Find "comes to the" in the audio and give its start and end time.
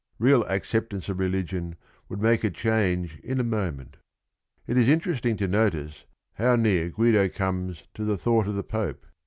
7.29-8.17